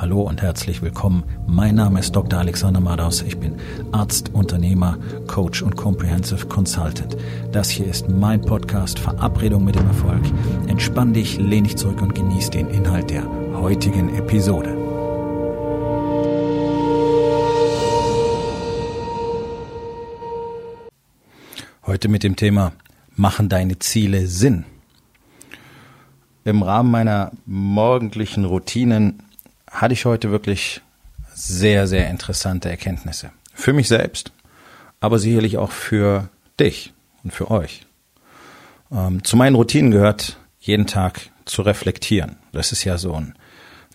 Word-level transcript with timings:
Hallo 0.00 0.22
und 0.22 0.42
herzlich 0.42 0.80
willkommen. 0.80 1.24
Mein 1.48 1.74
Name 1.74 1.98
ist 1.98 2.14
Dr. 2.14 2.38
Alexander 2.38 2.78
Madaus. 2.78 3.20
Ich 3.22 3.36
bin 3.36 3.56
Arzt, 3.90 4.32
Unternehmer, 4.32 4.96
Coach 5.26 5.60
und 5.60 5.74
Comprehensive 5.74 6.46
Consultant. 6.46 7.16
Das 7.50 7.68
hier 7.68 7.88
ist 7.88 8.08
mein 8.08 8.40
Podcast 8.40 9.00
Verabredung 9.00 9.64
mit 9.64 9.74
dem 9.74 9.88
Erfolg. 9.88 10.22
Entspann 10.68 11.14
dich, 11.14 11.38
lehn 11.38 11.64
dich 11.64 11.76
zurück 11.76 12.00
und 12.00 12.14
genieß 12.14 12.50
den 12.50 12.68
Inhalt 12.68 13.10
der 13.10 13.24
heutigen 13.54 14.14
Episode. 14.14 14.76
Heute 21.86 22.06
mit 22.06 22.22
dem 22.22 22.36
Thema 22.36 22.70
Machen 23.16 23.48
deine 23.48 23.80
Ziele 23.80 24.28
Sinn? 24.28 24.64
Im 26.44 26.62
Rahmen 26.62 26.92
meiner 26.92 27.32
morgendlichen 27.46 28.44
Routinen 28.44 29.24
hatte 29.70 29.94
ich 29.94 30.04
heute 30.04 30.30
wirklich 30.30 30.80
sehr, 31.34 31.86
sehr 31.86 32.08
interessante 32.10 32.68
Erkenntnisse. 32.68 33.30
Für 33.54 33.72
mich 33.72 33.88
selbst, 33.88 34.32
aber 35.00 35.18
sicherlich 35.18 35.58
auch 35.58 35.70
für 35.70 36.28
dich 36.58 36.92
und 37.22 37.32
für 37.32 37.50
euch. 37.50 37.86
Ähm, 38.90 39.22
zu 39.24 39.36
meinen 39.36 39.54
Routinen 39.54 39.90
gehört, 39.90 40.38
jeden 40.58 40.86
Tag 40.86 41.30
zu 41.44 41.62
reflektieren. 41.62 42.36
Das 42.52 42.72
ist 42.72 42.84
ja 42.84 42.98
so 42.98 43.14
ein 43.14 43.34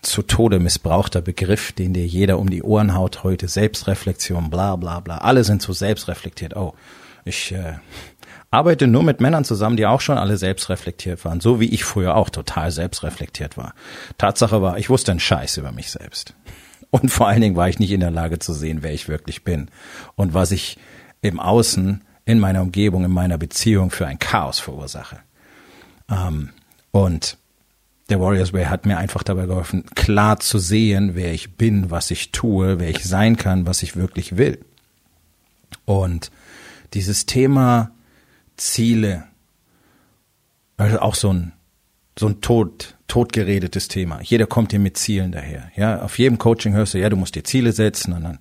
zu 0.02 0.22
Tode 0.22 0.58
missbrauchter 0.58 1.22
Begriff, 1.22 1.72
den 1.72 1.94
dir 1.94 2.06
jeder 2.06 2.38
um 2.38 2.50
die 2.50 2.62
Ohren 2.62 2.94
haut 2.94 3.24
heute. 3.24 3.48
Selbstreflexion, 3.48 4.50
bla 4.50 4.76
bla 4.76 5.00
bla. 5.00 5.18
Alle 5.18 5.44
sind 5.44 5.62
so 5.62 5.72
selbstreflektiert. 5.72 6.56
Oh, 6.56 6.74
ich 7.24 7.52
äh, 7.52 7.74
arbeite 8.54 8.86
nur 8.86 9.02
mit 9.02 9.20
Männern 9.20 9.44
zusammen, 9.44 9.76
die 9.76 9.84
auch 9.84 10.00
schon 10.00 10.16
alle 10.16 10.36
selbstreflektiert 10.36 11.24
waren, 11.24 11.40
so 11.40 11.58
wie 11.58 11.68
ich 11.68 11.84
früher 11.84 12.14
auch 12.14 12.30
total 12.30 12.70
selbstreflektiert 12.70 13.56
war. 13.56 13.74
Tatsache 14.16 14.62
war, 14.62 14.78
ich 14.78 14.88
wusste 14.88 15.10
einen 15.10 15.20
Scheiß 15.20 15.56
über 15.56 15.72
mich 15.72 15.90
selbst. 15.90 16.34
Und 16.90 17.10
vor 17.10 17.26
allen 17.26 17.40
Dingen 17.40 17.56
war 17.56 17.68
ich 17.68 17.80
nicht 17.80 17.90
in 17.90 17.98
der 17.98 18.12
Lage 18.12 18.38
zu 18.38 18.52
sehen, 18.52 18.78
wer 18.82 18.94
ich 18.94 19.08
wirklich 19.08 19.42
bin 19.42 19.68
und 20.14 20.34
was 20.34 20.52
ich 20.52 20.78
im 21.20 21.40
Außen, 21.40 22.04
in 22.26 22.38
meiner 22.38 22.62
Umgebung, 22.62 23.04
in 23.04 23.10
meiner 23.10 23.38
Beziehung 23.38 23.90
für 23.90 24.06
ein 24.06 24.20
Chaos 24.20 24.60
verursache. 24.60 25.18
Ähm, 26.08 26.50
und 26.92 27.36
der 28.08 28.20
Warriors 28.20 28.52
Way 28.52 28.66
hat 28.66 28.86
mir 28.86 28.98
einfach 28.98 29.24
dabei 29.24 29.46
geholfen, 29.46 29.84
klar 29.96 30.38
zu 30.38 30.58
sehen, 30.60 31.14
wer 31.14 31.32
ich 31.32 31.56
bin, 31.56 31.90
was 31.90 32.12
ich 32.12 32.30
tue, 32.30 32.78
wer 32.78 32.90
ich 32.90 33.04
sein 33.04 33.36
kann, 33.36 33.66
was 33.66 33.82
ich 33.82 33.96
wirklich 33.96 34.36
will. 34.36 34.64
Und 35.86 36.30
dieses 36.92 37.26
Thema 37.26 37.90
Ziele. 38.56 39.24
Also 40.76 40.98
auch 41.00 41.14
so 41.14 41.32
ein, 41.32 41.52
so 42.18 42.26
ein 42.26 42.40
tot, 42.40 42.96
totgeredetes 43.08 43.88
Thema. 43.88 44.20
Jeder 44.22 44.46
kommt 44.46 44.72
hier 44.72 44.80
mit 44.80 44.96
Zielen 44.96 45.32
daher. 45.32 45.70
Ja, 45.76 46.02
auf 46.02 46.18
jedem 46.18 46.38
Coaching 46.38 46.74
hörst 46.74 46.94
du, 46.94 46.98
ja, 46.98 47.08
du 47.08 47.16
musst 47.16 47.34
dir 47.34 47.44
Ziele 47.44 47.72
setzen 47.72 48.12
und 48.12 48.24
dann 48.24 48.38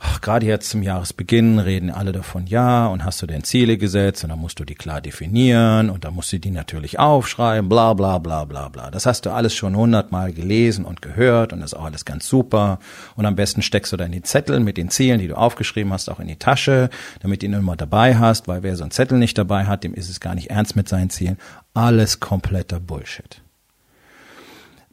ach, 0.00 0.20
gerade 0.20 0.46
jetzt 0.46 0.70
zum 0.70 0.82
Jahresbeginn 0.82 1.58
reden 1.58 1.90
alle 1.90 2.12
davon, 2.12 2.46
ja, 2.46 2.86
und 2.86 3.04
hast 3.04 3.20
du 3.20 3.26
denn 3.26 3.42
Ziele 3.42 3.78
gesetzt 3.78 4.22
und 4.22 4.30
dann 4.30 4.38
musst 4.38 4.60
du 4.60 4.64
die 4.64 4.76
klar 4.76 5.00
definieren 5.00 5.90
und 5.90 6.04
dann 6.04 6.14
musst 6.14 6.32
du 6.32 6.38
die 6.38 6.50
natürlich 6.50 6.98
aufschreiben, 6.98 7.68
bla 7.68 7.94
bla 7.94 8.18
bla 8.18 8.44
bla 8.44 8.68
bla. 8.68 8.90
Das 8.90 9.06
hast 9.06 9.26
du 9.26 9.30
alles 9.30 9.54
schon 9.54 9.76
hundertmal 9.76 10.32
gelesen 10.32 10.84
und 10.84 11.02
gehört 11.02 11.52
und 11.52 11.60
das 11.60 11.72
ist 11.72 11.78
auch 11.78 11.84
alles 11.84 12.04
ganz 12.04 12.28
super. 12.28 12.78
Und 13.16 13.26
am 13.26 13.34
besten 13.34 13.62
steckst 13.62 13.92
du 13.92 13.96
dann 13.96 14.12
die 14.12 14.22
Zettel 14.22 14.60
mit 14.60 14.76
den 14.76 14.90
Zielen, 14.90 15.18
die 15.18 15.28
du 15.28 15.36
aufgeschrieben 15.36 15.92
hast, 15.92 16.08
auch 16.08 16.20
in 16.20 16.28
die 16.28 16.36
Tasche, 16.36 16.90
damit 17.20 17.42
du 17.42 17.46
ihn 17.46 17.54
immer 17.54 17.76
dabei 17.76 18.16
hast, 18.16 18.46
weil 18.46 18.62
wer 18.62 18.76
so 18.76 18.84
einen 18.84 18.92
Zettel 18.92 19.18
nicht 19.18 19.36
dabei 19.36 19.64
hat, 19.64 19.82
dem 19.82 19.94
ist 19.94 20.08
es 20.08 20.20
gar 20.20 20.34
nicht 20.36 20.50
ernst 20.50 20.76
mit 20.76 20.88
seinen 20.88 21.10
Zielen. 21.10 21.38
Alles 21.74 22.20
kompletter 22.20 22.78
Bullshit. 22.78 23.42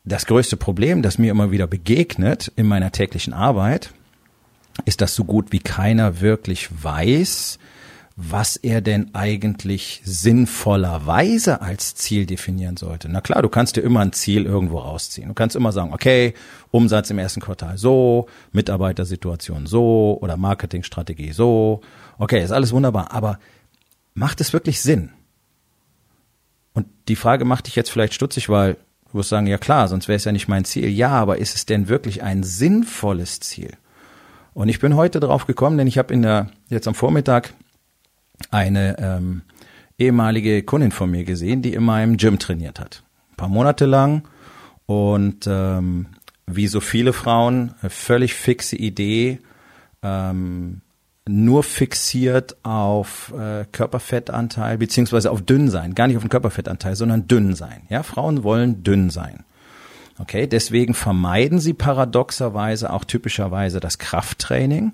Das 0.04 0.26
größte 0.28 0.56
Problem, 0.56 1.02
das 1.02 1.18
mir 1.18 1.32
immer 1.32 1.50
wieder 1.52 1.66
begegnet 1.66 2.52
in 2.56 2.68
meiner 2.68 2.92
täglichen 2.92 3.34
Arbeit, 3.34 3.92
ist, 4.84 5.02
dass 5.02 5.16
so 5.16 5.24
gut 5.24 5.52
wie 5.52 5.60
keiner 5.60 6.20
wirklich 6.20 6.70
weiß, 6.84 7.60
was 8.18 8.56
er 8.56 8.80
denn 8.80 9.14
eigentlich 9.14 10.02
sinnvollerweise 10.06 11.62
als 11.62 11.96
Ziel 11.96 12.26
definieren 12.26 12.78
sollte. 12.78 13.10
Na 13.10 13.20
klar, 13.20 13.42
du 13.42 13.50
kannst 13.50 13.76
dir 13.76 13.82
immer 13.82 14.00
ein 14.00 14.14
Ziel 14.14 14.46
irgendwo 14.46 14.80
rausziehen. 14.80 15.28
Du 15.28 15.34
kannst 15.34 15.56
immer 15.56 15.74
sagen, 15.74 15.94
okay, 15.94 16.34
Umsatz 16.72 17.10
im 17.10 17.20
ersten 17.20 17.42
Quartal 17.42 17.78
so, 17.78 18.28
Mitarbeitersituation 18.54 19.68
so 19.68 20.18
oder 20.22 20.38
Marketingstrategie 20.38 21.34
so. 21.34 21.82
Okay, 22.18 22.42
ist 22.42 22.52
alles 22.52 22.72
wunderbar, 22.72 23.12
aber 23.12 23.38
macht 24.14 24.40
es 24.40 24.54
wirklich 24.54 24.82
Sinn? 24.82 25.10
Und 26.74 26.88
die 27.10 27.18
Frage 27.18 27.44
macht 27.44 27.68
dich 27.68 27.76
jetzt 27.76 27.90
vielleicht 27.90 28.14
stutzig, 28.14 28.48
weil 28.48 28.78
du 29.12 29.18
wirst 29.18 29.30
sagen, 29.30 29.48
ja 29.48 29.58
klar, 29.58 29.90
sonst 29.90 30.08
wäre 30.08 30.16
es 30.18 30.26
ja 30.26 30.32
nicht 30.32 30.48
mein 30.48 30.64
Ziel. 30.64 30.88
Ja, 30.88 31.10
aber 31.10 31.38
ist 31.38 31.56
es 31.56 31.66
denn 31.66 31.90
wirklich 31.90 32.24
ein 32.24 32.44
sinnvolles 32.44 33.42
Ziel? 33.42 33.72
Und 34.56 34.70
ich 34.70 34.80
bin 34.80 34.96
heute 34.96 35.20
drauf 35.20 35.48
gekommen, 35.48 35.78
denn 35.78 35.86
ich 35.86 35.98
habe 35.98 36.14
in 36.14 36.22
der 36.22 36.48
jetzt 36.70 36.88
am 36.88 36.96
Vormittag 36.96 37.54
eine 38.52 38.96
ähm, 39.00 39.42
ehemalige 39.98 40.64
Kundin 40.64 40.92
von 40.92 41.12
mir 41.12 41.26
gesehen, 41.26 41.62
die 41.62 41.74
in 41.74 41.84
meinem 41.84 42.16
Gym 42.16 42.40
trainiert 42.40 42.80
hat. 42.80 43.04
Ein 43.32 43.36
paar 43.36 43.50
Monate 43.50 43.86
lang 43.86 44.26
und 44.86 45.46
ähm, 45.46 46.08
wie 46.48 46.68
so 46.68 46.80
viele 46.80 47.12
Frauen, 47.12 47.74
völlig 47.90 48.34
fixe 48.34 48.78
Idee, 48.78 49.40
ähm, 50.02 50.80
nur 51.28 51.62
fixiert 51.64 52.56
auf 52.64 53.34
äh, 53.38 53.66
Körperfettanteil 53.70 54.78
beziehungsweise 54.78 55.32
auf 55.32 55.42
dünn 55.42 55.70
sein, 55.70 55.96
gar 55.96 56.08
nicht 56.08 56.16
auf 56.16 56.24
den 56.24 56.30
Körperfettanteil, 56.30 56.96
sondern 56.96 57.28
dünn 57.28 57.56
sein. 57.56 57.82
Ja, 57.90 58.04
Frauen 58.04 58.44
wollen 58.44 58.84
dünn 58.84 59.10
sein. 59.10 59.44
Okay, 60.18 60.48
deswegen 60.48 60.94
vermeiden 60.94 61.60
sie 61.60 61.74
paradoxerweise 61.74 62.92
auch 62.92 63.04
typischerweise 63.04 63.80
das 63.80 63.98
Krafttraining, 63.98 64.94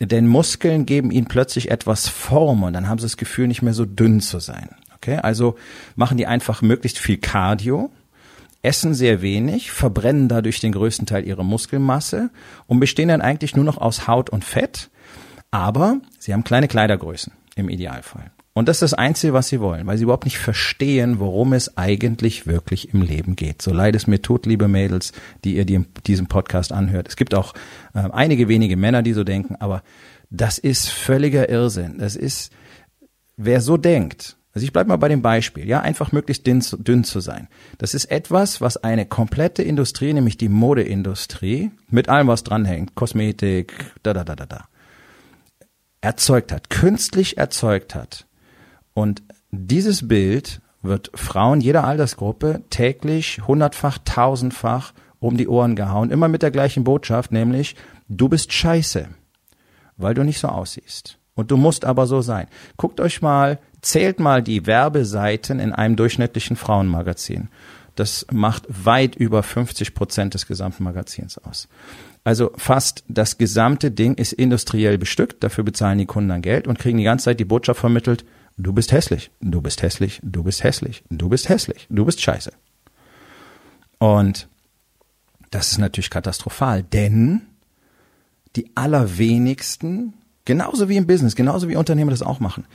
denn 0.00 0.26
Muskeln 0.26 0.86
geben 0.86 1.10
ihnen 1.10 1.26
plötzlich 1.26 1.70
etwas 1.70 2.08
Form 2.08 2.62
und 2.62 2.74
dann 2.74 2.88
haben 2.88 2.98
sie 2.98 3.06
das 3.06 3.16
Gefühl, 3.16 3.48
nicht 3.48 3.62
mehr 3.62 3.74
so 3.74 3.86
dünn 3.86 4.20
zu 4.20 4.38
sein. 4.38 4.70
Okay, 4.96 5.16
also 5.16 5.56
machen 5.96 6.18
die 6.18 6.26
einfach 6.26 6.60
möglichst 6.60 6.98
viel 6.98 7.16
Cardio, 7.16 7.90
essen 8.60 8.92
sehr 8.92 9.22
wenig, 9.22 9.70
verbrennen 9.70 10.28
dadurch 10.28 10.60
den 10.60 10.72
größten 10.72 11.06
Teil 11.06 11.26
ihrer 11.26 11.42
Muskelmasse 11.42 12.28
und 12.66 12.80
bestehen 12.80 13.08
dann 13.08 13.22
eigentlich 13.22 13.56
nur 13.56 13.64
noch 13.64 13.78
aus 13.78 14.06
Haut 14.06 14.28
und 14.28 14.44
Fett, 14.44 14.90
aber 15.50 16.00
sie 16.18 16.34
haben 16.34 16.44
kleine 16.44 16.68
Kleidergrößen 16.68 17.32
im 17.56 17.70
Idealfall. 17.70 18.30
Und 18.52 18.68
das 18.68 18.76
ist 18.76 18.92
das 18.92 18.94
Einzige, 18.94 19.32
was 19.32 19.48
sie 19.48 19.60
wollen, 19.60 19.86
weil 19.86 19.96
sie 19.96 20.02
überhaupt 20.04 20.24
nicht 20.24 20.38
verstehen, 20.38 21.20
worum 21.20 21.52
es 21.52 21.76
eigentlich 21.76 22.48
wirklich 22.48 22.92
im 22.92 23.00
Leben 23.00 23.36
geht. 23.36 23.62
So 23.62 23.72
leid 23.72 23.94
es 23.94 24.08
mir 24.08 24.22
tut, 24.22 24.44
liebe 24.44 24.66
Mädels, 24.66 25.12
die 25.44 25.56
ihr 25.56 25.64
diesen 25.64 26.26
Podcast 26.26 26.72
anhört. 26.72 27.06
Es 27.08 27.16
gibt 27.16 27.34
auch 27.34 27.54
äh, 27.94 28.00
einige 28.10 28.48
wenige 28.48 28.76
Männer, 28.76 29.02
die 29.02 29.12
so 29.12 29.22
denken, 29.22 29.54
aber 29.60 29.82
das 30.30 30.58
ist 30.58 30.88
völliger 30.88 31.48
Irrsinn. 31.48 31.98
Das 31.98 32.16
ist, 32.16 32.52
wer 33.36 33.60
so 33.60 33.76
denkt, 33.76 34.36
also 34.52 34.64
ich 34.64 34.72
bleibe 34.72 34.88
mal 34.88 34.96
bei 34.96 35.08
dem 35.08 35.22
Beispiel, 35.22 35.68
ja, 35.68 35.80
einfach 35.80 36.10
möglichst 36.10 36.44
dünn, 36.44 36.60
dünn 36.78 37.04
zu 37.04 37.20
sein. 37.20 37.46
Das 37.78 37.94
ist 37.94 38.06
etwas, 38.06 38.60
was 38.60 38.76
eine 38.78 39.06
komplette 39.06 39.62
Industrie, 39.62 40.12
nämlich 40.12 40.38
die 40.38 40.48
Modeindustrie, 40.48 41.70
mit 41.88 42.08
allem, 42.08 42.26
was 42.26 42.42
dranhängt, 42.42 42.96
Kosmetik, 42.96 43.72
da, 44.02 44.12
da, 44.12 44.24
da, 44.24 44.34
da, 44.34 44.46
da, 44.46 44.64
erzeugt 46.00 46.50
hat, 46.50 46.68
künstlich 46.68 47.38
erzeugt 47.38 47.94
hat 47.94 48.26
und 48.94 49.22
dieses 49.50 50.08
Bild 50.08 50.60
wird 50.82 51.10
Frauen 51.14 51.60
jeder 51.60 51.84
Altersgruppe 51.84 52.62
täglich 52.70 53.40
hundertfach, 53.46 53.98
tausendfach 54.04 54.92
um 55.18 55.36
die 55.36 55.48
Ohren 55.48 55.76
gehauen, 55.76 56.10
immer 56.10 56.28
mit 56.28 56.42
der 56.42 56.50
gleichen 56.50 56.84
Botschaft, 56.84 57.32
nämlich 57.32 57.76
du 58.08 58.28
bist 58.28 58.52
scheiße, 58.52 59.08
weil 59.96 60.14
du 60.14 60.24
nicht 60.24 60.40
so 60.40 60.48
aussiehst. 60.48 61.18
Und 61.34 61.50
du 61.50 61.56
musst 61.56 61.84
aber 61.84 62.06
so 62.06 62.20
sein. 62.22 62.48
Guckt 62.76 63.00
euch 63.00 63.22
mal, 63.22 63.58
zählt 63.82 64.20
mal 64.20 64.42
die 64.42 64.66
Werbeseiten 64.66 65.58
in 65.58 65.72
einem 65.72 65.96
durchschnittlichen 65.96 66.56
Frauenmagazin. 66.56 67.48
Das 67.96 68.26
macht 68.30 68.66
weit 68.68 69.14
über 69.16 69.42
50 69.42 69.94
Prozent 69.94 70.34
des 70.34 70.46
gesamten 70.46 70.84
Magazins 70.84 71.38
aus. 71.38 71.68
Also 72.24 72.50
fast 72.56 73.04
das 73.08 73.38
gesamte 73.38 73.90
Ding 73.90 74.14
ist 74.14 74.32
industriell 74.32 74.98
bestückt, 74.98 75.42
dafür 75.42 75.64
bezahlen 75.64 75.98
die 75.98 76.06
Kunden 76.06 76.28
dann 76.28 76.42
Geld 76.42 76.66
und 76.66 76.78
kriegen 76.78 76.98
die 76.98 77.04
ganze 77.04 77.26
Zeit 77.26 77.40
die 77.40 77.44
Botschaft 77.44 77.80
vermittelt, 77.80 78.24
Du 78.62 78.74
bist 78.74 78.92
hässlich, 78.92 79.30
du 79.40 79.62
bist 79.62 79.80
hässlich, 79.80 80.20
du 80.22 80.42
bist 80.42 80.62
hässlich, 80.62 81.02
du 81.08 81.30
bist 81.30 81.48
hässlich, 81.48 81.86
du 81.88 82.04
bist 82.04 82.20
scheiße. 82.20 82.52
Und 83.98 84.48
das 85.50 85.72
ist 85.72 85.78
natürlich 85.78 86.10
katastrophal, 86.10 86.82
denn 86.82 87.40
die 88.56 88.70
allerwenigsten, 88.74 90.12
genauso 90.44 90.90
wie 90.90 90.98
im 90.98 91.06
Business, 91.06 91.36
genauso 91.36 91.70
wie 91.70 91.76
Unternehmer 91.76 92.10
das 92.10 92.20
auch 92.20 92.38
machen, 92.38 92.66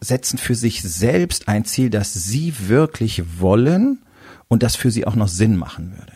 setzen 0.00 0.38
für 0.38 0.54
sich 0.54 0.82
selbst 0.82 1.48
ein 1.48 1.64
Ziel, 1.64 1.90
das 1.90 2.14
sie 2.14 2.54
wirklich 2.68 3.40
wollen 3.40 3.98
und 4.46 4.62
das 4.62 4.76
für 4.76 4.92
sie 4.92 5.08
auch 5.08 5.16
noch 5.16 5.28
Sinn 5.28 5.56
machen 5.56 5.92
würde. 5.98 6.12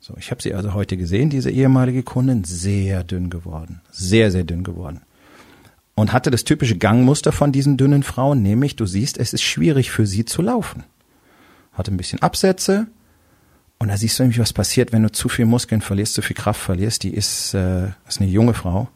So, 0.00 0.14
ich 0.16 0.30
habe 0.30 0.42
sie 0.42 0.54
also 0.54 0.72
heute 0.72 0.96
gesehen, 0.96 1.28
diese 1.28 1.50
ehemalige 1.50 2.02
Kundin, 2.02 2.44
sehr 2.44 3.04
dünn 3.04 3.28
geworden, 3.28 3.82
sehr, 3.90 4.30
sehr 4.30 4.44
dünn 4.44 4.64
geworden 4.64 5.02
und 5.94 6.12
hatte 6.12 6.30
das 6.30 6.44
typische 6.44 6.76
Gangmuster 6.76 7.32
von 7.32 7.52
diesen 7.52 7.76
dünnen 7.76 8.02
Frauen, 8.02 8.42
nämlich 8.42 8.76
du 8.76 8.86
siehst, 8.86 9.18
es 9.18 9.32
ist 9.32 9.42
schwierig 9.42 9.90
für 9.90 10.06
sie 10.06 10.24
zu 10.24 10.42
laufen. 10.42 10.84
Hatte 11.72 11.92
ein 11.92 11.96
bisschen 11.96 12.22
Absätze 12.22 12.86
Und 13.78 13.88
da 13.88 13.96
siehst 13.96 14.18
du 14.18 14.22
nämlich, 14.22 14.38
was 14.38 14.52
passiert, 14.52 14.92
wenn 14.92 15.02
du 15.02 15.10
zu 15.10 15.28
viel 15.28 15.44
Muskeln 15.44 15.80
verlierst, 15.80 16.14
zu 16.14 16.22
viel 16.22 16.36
Kraft 16.36 16.60
verlierst. 16.60 17.02
Die 17.02 17.12
ist, 17.12 17.54
äh, 17.54 17.88
ist 18.08 18.20
eine 18.20 18.30
junge 18.30 18.54
Frau 18.54 18.88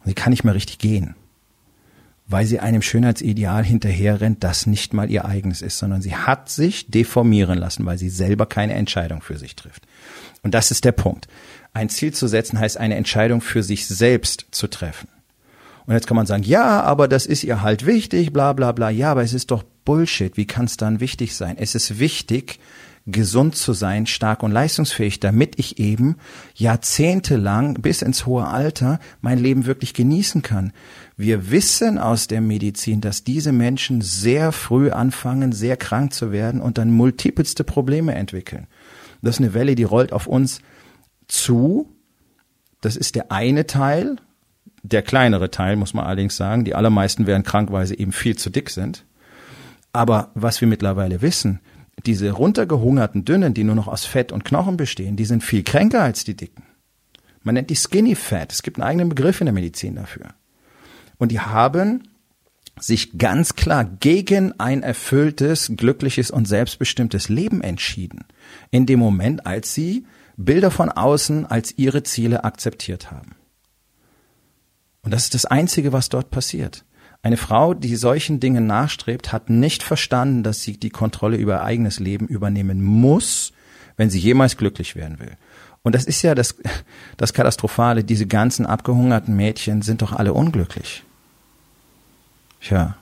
und 0.00 0.06
sie 0.06 0.14
kann 0.14 0.30
nicht 0.30 0.44
mehr 0.44 0.54
richtig 0.54 0.78
gehen, 0.78 1.14
weil 2.26 2.44
sie 2.44 2.60
einem 2.60 2.82
Schönheitsideal 2.82 3.64
hinterherrennt, 3.64 4.44
das 4.44 4.66
nicht 4.66 4.92
mal 4.92 5.10
ihr 5.10 5.24
eigenes 5.24 5.62
ist, 5.62 5.78
sondern 5.78 6.02
sie 6.02 6.14
hat 6.14 6.50
sich 6.50 6.90
deformieren 6.90 7.58
lassen, 7.58 7.86
weil 7.86 7.98
sie 7.98 8.10
selber 8.10 8.46
keine 8.46 8.74
Entscheidung 8.74 9.22
für 9.22 9.38
sich 9.38 9.56
trifft. 9.56 9.86
Und 10.42 10.52
das 10.54 10.70
ist 10.70 10.84
der 10.84 10.92
Punkt. 10.92 11.26
Ein 11.72 11.88
Ziel 11.88 12.12
zu 12.12 12.26
setzen 12.28 12.58
heißt 12.58 12.76
eine 12.76 12.96
Entscheidung 12.96 13.40
für 13.40 13.62
sich 13.62 13.86
selbst 13.86 14.46
zu 14.50 14.66
treffen. 14.66 15.08
Und 15.88 15.94
jetzt 15.94 16.06
kann 16.06 16.18
man 16.18 16.26
sagen, 16.26 16.42
ja, 16.42 16.82
aber 16.82 17.08
das 17.08 17.24
ist 17.24 17.44
ihr 17.44 17.62
halt 17.62 17.86
wichtig, 17.86 18.30
bla 18.30 18.52
bla 18.52 18.72
bla. 18.72 18.90
Ja, 18.90 19.10
aber 19.10 19.22
es 19.22 19.32
ist 19.32 19.50
doch 19.50 19.62
Bullshit. 19.86 20.36
Wie 20.36 20.44
kann 20.44 20.66
es 20.66 20.76
dann 20.76 21.00
wichtig 21.00 21.34
sein? 21.34 21.56
Es 21.56 21.74
ist 21.74 21.98
wichtig, 21.98 22.60
gesund 23.06 23.56
zu 23.56 23.72
sein, 23.72 24.04
stark 24.04 24.42
und 24.42 24.52
leistungsfähig, 24.52 25.18
damit 25.18 25.58
ich 25.58 25.78
eben 25.78 26.16
jahrzehntelang 26.54 27.72
bis 27.80 28.02
ins 28.02 28.26
hohe 28.26 28.46
Alter 28.46 29.00
mein 29.22 29.38
Leben 29.38 29.64
wirklich 29.64 29.94
genießen 29.94 30.42
kann. 30.42 30.74
Wir 31.16 31.50
wissen 31.50 31.96
aus 31.96 32.26
der 32.26 32.42
Medizin, 32.42 33.00
dass 33.00 33.24
diese 33.24 33.52
Menschen 33.52 34.02
sehr 34.02 34.52
früh 34.52 34.90
anfangen, 34.90 35.52
sehr 35.52 35.78
krank 35.78 36.12
zu 36.12 36.32
werden 36.32 36.60
und 36.60 36.76
dann 36.76 36.90
multipelste 36.90 37.64
Probleme 37.64 38.14
entwickeln. 38.14 38.66
Das 39.22 39.36
ist 39.36 39.40
eine 39.40 39.54
Welle, 39.54 39.74
die 39.74 39.84
rollt 39.84 40.12
auf 40.12 40.26
uns 40.26 40.60
zu. 41.28 41.88
Das 42.82 42.94
ist 42.94 43.14
der 43.14 43.32
eine 43.32 43.66
Teil 43.66 44.16
der 44.82 45.02
kleinere 45.02 45.50
Teil, 45.50 45.76
muss 45.76 45.94
man 45.94 46.04
allerdings 46.04 46.36
sagen. 46.36 46.64
Die 46.64 46.74
allermeisten 46.74 47.26
werden 47.26 47.42
krank, 47.42 47.72
weil 47.72 47.86
sie 47.86 47.96
eben 47.96 48.12
viel 48.12 48.36
zu 48.36 48.50
dick 48.50 48.70
sind. 48.70 49.04
Aber 49.92 50.30
was 50.34 50.60
wir 50.60 50.68
mittlerweile 50.68 51.22
wissen, 51.22 51.60
diese 52.06 52.30
runtergehungerten 52.30 53.24
Dünnen, 53.24 53.54
die 53.54 53.64
nur 53.64 53.74
noch 53.74 53.88
aus 53.88 54.04
Fett 54.04 54.32
und 54.32 54.44
Knochen 54.44 54.76
bestehen, 54.76 55.16
die 55.16 55.24
sind 55.24 55.42
viel 55.42 55.62
kränker 55.62 56.02
als 56.02 56.24
die 56.24 56.36
Dicken. 56.36 56.62
Man 57.42 57.54
nennt 57.54 57.70
die 57.70 57.76
Skinny 57.76 58.14
Fat. 58.14 58.52
Es 58.52 58.62
gibt 58.62 58.78
einen 58.78 58.88
eigenen 58.88 59.08
Begriff 59.08 59.40
in 59.40 59.46
der 59.46 59.54
Medizin 59.54 59.96
dafür. 59.96 60.34
Und 61.18 61.32
die 61.32 61.40
haben 61.40 62.04
sich 62.78 63.18
ganz 63.18 63.56
klar 63.56 63.84
gegen 63.84 64.58
ein 64.60 64.82
erfülltes, 64.82 65.72
glückliches 65.76 66.30
und 66.30 66.46
selbstbestimmtes 66.46 67.28
Leben 67.28 67.60
entschieden. 67.60 68.24
In 68.70 68.86
dem 68.86 69.00
Moment, 69.00 69.46
als 69.46 69.74
sie 69.74 70.06
Bilder 70.36 70.70
von 70.70 70.88
außen 70.88 71.46
als 71.46 71.76
ihre 71.76 72.04
Ziele 72.04 72.44
akzeptiert 72.44 73.10
haben. 73.10 73.34
Und 75.08 75.12
das 75.12 75.22
ist 75.22 75.32
das 75.32 75.46
Einzige, 75.46 75.94
was 75.94 76.10
dort 76.10 76.30
passiert. 76.30 76.84
Eine 77.22 77.38
Frau, 77.38 77.72
die 77.72 77.96
solchen 77.96 78.40
Dingen 78.40 78.66
nachstrebt, 78.66 79.32
hat 79.32 79.48
nicht 79.48 79.82
verstanden, 79.82 80.42
dass 80.42 80.62
sie 80.62 80.76
die 80.76 80.90
Kontrolle 80.90 81.38
über 81.38 81.54
ihr 81.54 81.62
eigenes 81.62 81.98
Leben 81.98 82.26
übernehmen 82.26 82.84
muss, 82.84 83.54
wenn 83.96 84.10
sie 84.10 84.18
jemals 84.18 84.58
glücklich 84.58 84.96
werden 84.96 85.18
will. 85.18 85.32
Und 85.82 85.94
das 85.94 86.04
ist 86.04 86.20
ja 86.20 86.34
das, 86.34 86.56
das 87.16 87.32
Katastrophale. 87.32 88.04
Diese 88.04 88.26
ganzen 88.26 88.66
abgehungerten 88.66 89.34
Mädchen 89.34 89.80
sind 89.80 90.02
doch 90.02 90.12
alle 90.12 90.34
unglücklich. 90.34 91.04
Tja, 92.60 92.98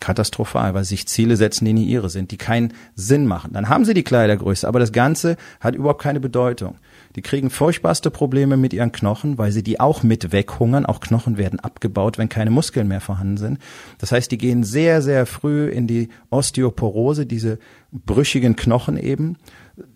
katastrophal, 0.00 0.74
weil 0.74 0.84
sie 0.84 0.96
sich 0.96 1.08
Ziele 1.08 1.36
setzen, 1.36 1.64
die 1.64 1.72
nie 1.72 1.86
ihre 1.86 2.10
sind, 2.10 2.30
die 2.30 2.36
keinen 2.36 2.72
Sinn 2.94 3.26
machen. 3.26 3.52
Dann 3.52 3.68
haben 3.68 3.84
sie 3.84 3.94
die 3.94 4.02
Kleidergröße, 4.02 4.66
aber 4.66 4.78
das 4.78 4.92
Ganze 4.92 5.36
hat 5.60 5.74
überhaupt 5.74 6.02
keine 6.02 6.20
Bedeutung. 6.20 6.76
Die 7.16 7.22
kriegen 7.22 7.50
furchtbarste 7.50 8.10
Probleme 8.10 8.56
mit 8.56 8.72
ihren 8.72 8.92
Knochen, 8.92 9.38
weil 9.38 9.50
sie 9.50 9.62
die 9.62 9.80
auch 9.80 10.02
mit 10.02 10.32
weghungern. 10.32 10.86
Auch 10.86 11.00
Knochen 11.00 11.38
werden 11.38 11.58
abgebaut, 11.60 12.18
wenn 12.18 12.28
keine 12.28 12.50
Muskeln 12.50 12.88
mehr 12.88 13.00
vorhanden 13.00 13.38
sind. 13.38 13.58
Das 13.98 14.12
heißt, 14.12 14.30
die 14.30 14.38
gehen 14.38 14.62
sehr, 14.64 15.02
sehr 15.02 15.26
früh 15.26 15.68
in 15.68 15.86
die 15.86 16.10
Osteoporose, 16.30 17.26
diese 17.26 17.58
brüchigen 17.90 18.56
Knochen 18.56 18.96
eben. 18.96 19.36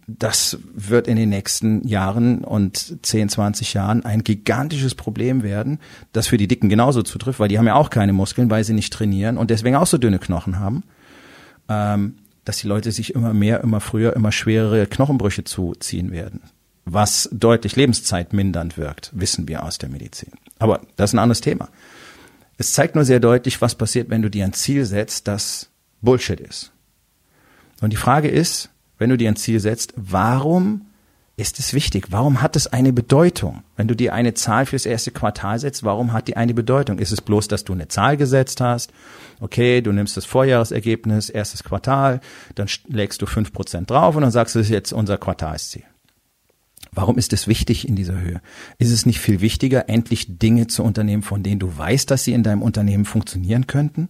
Das 0.06 0.58
wird 0.74 1.08
in 1.08 1.16
den 1.16 1.28
nächsten 1.28 1.86
Jahren 1.86 2.44
und 2.44 3.04
10, 3.04 3.28
20 3.28 3.74
Jahren 3.74 4.04
ein 4.04 4.24
gigantisches 4.24 4.94
Problem 4.94 5.42
werden, 5.42 5.78
das 6.12 6.26
für 6.26 6.36
die 6.36 6.48
Dicken 6.48 6.68
genauso 6.68 7.02
zutrifft, 7.02 7.40
weil 7.40 7.48
die 7.48 7.58
haben 7.58 7.66
ja 7.66 7.74
auch 7.74 7.90
keine 7.90 8.12
Muskeln, 8.12 8.50
weil 8.50 8.64
sie 8.64 8.74
nicht 8.74 8.92
trainieren 8.92 9.38
und 9.38 9.50
deswegen 9.50 9.76
auch 9.76 9.86
so 9.86 9.98
dünne 9.98 10.18
Knochen 10.18 10.58
haben. 10.58 10.82
Ähm, 11.68 12.16
dass 12.44 12.58
die 12.58 12.66
Leute 12.66 12.90
sich 12.90 13.14
immer 13.14 13.32
mehr, 13.32 13.60
immer 13.60 13.80
früher, 13.80 14.16
immer 14.16 14.32
schwerere 14.32 14.88
Knochenbrüche 14.88 15.44
zuziehen 15.44 16.10
werden 16.10 16.40
was 16.84 17.28
deutlich 17.32 17.76
lebenszeitmindernd 17.76 18.76
wirkt, 18.76 19.10
wissen 19.14 19.48
wir 19.48 19.62
aus 19.62 19.78
der 19.78 19.88
Medizin. 19.88 20.32
Aber 20.58 20.80
das 20.96 21.10
ist 21.10 21.14
ein 21.14 21.20
anderes 21.20 21.40
Thema. 21.40 21.68
Es 22.58 22.72
zeigt 22.72 22.94
nur 22.94 23.04
sehr 23.04 23.20
deutlich, 23.20 23.60
was 23.60 23.74
passiert, 23.74 24.10
wenn 24.10 24.22
du 24.22 24.30
dir 24.30 24.44
ein 24.44 24.52
Ziel 24.52 24.84
setzt, 24.84 25.28
das 25.28 25.70
Bullshit 26.00 26.40
ist. 26.40 26.72
Und 27.80 27.92
die 27.92 27.96
Frage 27.96 28.28
ist, 28.28 28.70
wenn 29.02 29.10
du 29.10 29.18
dir 29.18 29.28
ein 29.28 29.36
Ziel 29.36 29.58
setzt, 29.58 29.94
warum 29.96 30.86
ist 31.36 31.58
es 31.58 31.74
wichtig? 31.74 32.06
Warum 32.10 32.40
hat 32.40 32.54
es 32.54 32.68
eine 32.68 32.92
Bedeutung? 32.92 33.64
Wenn 33.76 33.88
du 33.88 33.96
dir 33.96 34.14
eine 34.14 34.34
Zahl 34.34 34.64
fürs 34.64 34.86
erste 34.86 35.10
Quartal 35.10 35.58
setzt, 35.58 35.82
warum 35.82 36.12
hat 36.12 36.28
die 36.28 36.36
eine 36.36 36.54
Bedeutung? 36.54 37.00
Ist 37.00 37.10
es 37.10 37.20
bloß, 37.20 37.48
dass 37.48 37.64
du 37.64 37.72
eine 37.72 37.88
Zahl 37.88 38.16
gesetzt 38.16 38.60
hast? 38.60 38.92
Okay, 39.40 39.80
du 39.80 39.90
nimmst 39.90 40.16
das 40.16 40.24
Vorjahresergebnis, 40.24 41.30
erstes 41.30 41.64
Quartal, 41.64 42.20
dann 42.54 42.68
legst 42.86 43.20
du 43.20 43.26
fünf 43.26 43.52
Prozent 43.52 43.90
drauf 43.90 44.14
und 44.14 44.22
dann 44.22 44.30
sagst 44.30 44.54
du, 44.54 44.60
das 44.60 44.68
ist 44.68 44.72
jetzt 44.72 44.92
unser 44.92 45.18
Quartalsziel. 45.18 45.82
Warum 46.94 47.16
ist 47.16 47.32
es 47.32 47.48
wichtig 47.48 47.88
in 47.88 47.96
dieser 47.96 48.20
Höhe? 48.20 48.42
Ist 48.76 48.92
es 48.92 49.06
nicht 49.06 49.18
viel 49.18 49.40
wichtiger, 49.40 49.88
endlich 49.88 50.38
Dinge 50.38 50.66
zu 50.66 50.82
unternehmen, 50.82 51.22
von 51.22 51.42
denen 51.42 51.58
du 51.58 51.74
weißt, 51.74 52.10
dass 52.10 52.24
sie 52.24 52.34
in 52.34 52.42
deinem 52.42 52.60
Unternehmen 52.60 53.06
funktionieren 53.06 53.66
könnten? 53.66 54.08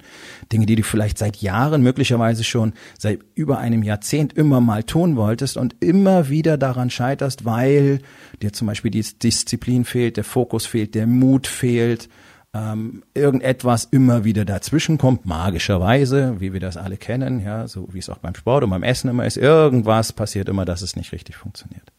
Dinge, 0.52 0.66
die 0.66 0.74
du 0.74 0.82
vielleicht 0.82 1.16
seit 1.16 1.36
Jahren, 1.36 1.82
möglicherweise 1.82 2.42
schon 2.42 2.72
seit 2.98 3.20
über 3.36 3.58
einem 3.58 3.84
Jahrzehnt 3.84 4.32
immer 4.32 4.60
mal 4.60 4.82
tun 4.82 5.14
wolltest 5.14 5.56
und 5.56 5.76
immer 5.78 6.28
wieder 6.28 6.58
daran 6.58 6.90
scheiterst, 6.90 7.44
weil 7.44 8.00
dir 8.42 8.52
zum 8.52 8.66
Beispiel 8.66 8.90
die 8.90 9.02
Disziplin 9.02 9.84
fehlt, 9.84 10.16
der 10.16 10.24
Fokus 10.24 10.66
fehlt, 10.66 10.96
der 10.96 11.06
Mut 11.06 11.46
fehlt, 11.46 12.08
ähm, 12.52 13.04
irgendetwas 13.14 13.84
immer 13.84 14.24
wieder 14.24 14.44
dazwischen 14.44 14.98
kommt, 14.98 15.24
magischerweise, 15.24 16.40
wie 16.40 16.52
wir 16.52 16.60
das 16.60 16.76
alle 16.76 16.96
kennen, 16.96 17.40
ja, 17.44 17.68
so 17.68 17.88
wie 17.92 18.00
es 18.00 18.10
auch 18.10 18.18
beim 18.18 18.34
Sport 18.34 18.64
und 18.64 18.70
beim 18.70 18.82
Essen 18.82 19.08
immer 19.08 19.24
ist, 19.24 19.36
irgendwas 19.36 20.12
passiert 20.12 20.48
immer, 20.48 20.64
dass 20.64 20.82
es 20.82 20.96
nicht 20.96 21.12
richtig 21.12 21.36
funktioniert. 21.36 21.92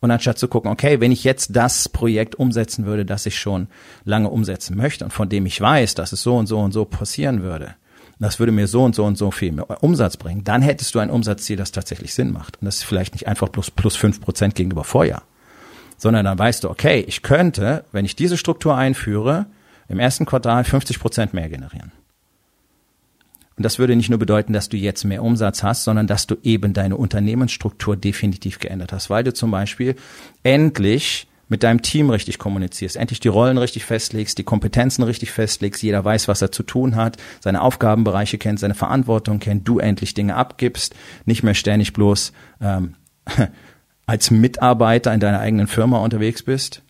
Und 0.00 0.10
anstatt 0.10 0.38
zu 0.38 0.48
gucken, 0.48 0.70
okay, 0.70 1.00
wenn 1.00 1.12
ich 1.12 1.24
jetzt 1.24 1.56
das 1.56 1.88
Projekt 1.88 2.34
umsetzen 2.34 2.84
würde, 2.84 3.04
das 3.04 3.26
ich 3.26 3.38
schon 3.38 3.68
lange 4.04 4.28
umsetzen 4.28 4.76
möchte 4.76 5.04
und 5.04 5.12
von 5.12 5.28
dem 5.28 5.46
ich 5.46 5.60
weiß, 5.60 5.94
dass 5.94 6.12
es 6.12 6.22
so 6.22 6.36
und 6.36 6.46
so 6.46 6.58
und 6.58 6.72
so 6.72 6.84
passieren 6.84 7.42
würde, 7.42 7.74
das 8.18 8.38
würde 8.38 8.52
mir 8.52 8.66
so 8.66 8.84
und 8.84 8.94
so 8.94 9.04
und 9.04 9.18
so 9.18 9.30
viel 9.30 9.52
mehr 9.52 9.82
Umsatz 9.82 10.16
bringen, 10.16 10.44
dann 10.44 10.62
hättest 10.62 10.94
du 10.94 10.98
ein 10.98 11.10
Umsatzziel, 11.10 11.56
das 11.56 11.72
tatsächlich 11.72 12.14
Sinn 12.14 12.32
macht. 12.32 12.60
Und 12.60 12.66
das 12.66 12.76
ist 12.76 12.84
vielleicht 12.84 13.14
nicht 13.14 13.28
einfach 13.28 13.50
plus, 13.50 13.70
plus 13.70 13.96
fünf 13.96 14.20
Prozent 14.20 14.54
gegenüber 14.54 14.84
Vorjahr, 14.84 15.22
sondern 15.96 16.24
dann 16.24 16.38
weißt 16.38 16.64
du, 16.64 16.70
okay, 16.70 17.04
ich 17.06 17.22
könnte, 17.22 17.84
wenn 17.92 18.04
ich 18.04 18.16
diese 18.16 18.36
Struktur 18.36 18.76
einführe, 18.76 19.46
im 19.88 19.98
ersten 19.98 20.26
Quartal 20.26 20.64
50 20.64 20.98
Prozent 20.98 21.34
mehr 21.34 21.48
generieren. 21.48 21.92
Und 23.56 23.62
das 23.62 23.78
würde 23.78 23.94
nicht 23.94 24.10
nur 24.10 24.18
bedeuten, 24.18 24.52
dass 24.52 24.68
du 24.68 24.76
jetzt 24.76 25.04
mehr 25.04 25.22
Umsatz 25.22 25.62
hast, 25.62 25.84
sondern 25.84 26.06
dass 26.06 26.26
du 26.26 26.36
eben 26.42 26.72
deine 26.72 26.96
Unternehmensstruktur 26.96 27.96
definitiv 27.96 28.58
geändert 28.58 28.92
hast, 28.92 29.10
weil 29.10 29.22
du 29.22 29.32
zum 29.32 29.50
Beispiel 29.50 29.94
endlich 30.42 31.28
mit 31.48 31.62
deinem 31.62 31.82
Team 31.82 32.10
richtig 32.10 32.38
kommunizierst, 32.38 32.96
endlich 32.96 33.20
die 33.20 33.28
Rollen 33.28 33.58
richtig 33.58 33.84
festlegst, 33.84 34.38
die 34.38 34.44
Kompetenzen 34.44 35.02
richtig 35.04 35.30
festlegst, 35.30 35.82
jeder 35.82 36.04
weiß, 36.04 36.26
was 36.26 36.42
er 36.42 36.50
zu 36.50 36.62
tun 36.62 36.96
hat, 36.96 37.16
seine 37.40 37.60
Aufgabenbereiche 37.62 38.38
kennt, 38.38 38.58
seine 38.58 38.74
Verantwortung 38.74 39.38
kennt, 39.38 39.68
du 39.68 39.78
endlich 39.78 40.14
Dinge 40.14 40.34
abgibst, 40.34 40.94
nicht 41.26 41.42
mehr 41.42 41.54
ständig 41.54 41.92
bloß 41.92 42.32
ähm, 42.60 42.94
als 44.06 44.30
Mitarbeiter 44.30 45.12
in 45.12 45.20
deiner 45.20 45.40
eigenen 45.40 45.66
Firma 45.66 45.98
unterwegs 45.98 46.42
bist. 46.42 46.82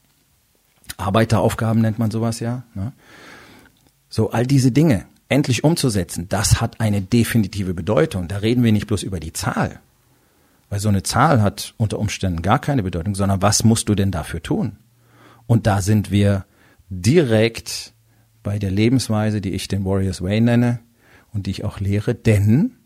Arbeiteraufgaben 0.96 1.82
nennt 1.82 1.98
man 1.98 2.10
sowas 2.10 2.40
ja. 2.40 2.62
Ne? 2.74 2.92
So, 4.08 4.30
all 4.30 4.46
diese 4.46 4.70
Dinge 4.70 5.06
endlich 5.28 5.64
umzusetzen, 5.64 6.28
das 6.28 6.60
hat 6.60 6.80
eine 6.80 7.02
definitive 7.02 7.74
Bedeutung. 7.74 8.28
Da 8.28 8.38
reden 8.38 8.62
wir 8.62 8.72
nicht 8.72 8.86
bloß 8.86 9.02
über 9.02 9.20
die 9.20 9.32
Zahl. 9.32 9.80
Weil 10.70 10.80
so 10.80 10.88
eine 10.88 11.02
Zahl 11.02 11.42
hat 11.42 11.74
unter 11.76 11.98
Umständen 11.98 12.42
gar 12.42 12.58
keine 12.58 12.82
Bedeutung, 12.82 13.14
sondern 13.14 13.42
was 13.42 13.64
musst 13.64 13.88
du 13.88 13.94
denn 13.94 14.10
dafür 14.10 14.42
tun? 14.42 14.78
Und 15.46 15.66
da 15.66 15.82
sind 15.82 16.10
wir 16.10 16.46
direkt 16.88 17.92
bei 18.42 18.58
der 18.58 18.70
Lebensweise, 18.70 19.40
die 19.40 19.52
ich 19.52 19.68
den 19.68 19.84
Warriors 19.84 20.22
Way 20.22 20.40
nenne 20.40 20.80
und 21.32 21.46
die 21.46 21.50
ich 21.50 21.64
auch 21.64 21.80
lehre, 21.80 22.14
denn 22.14 22.76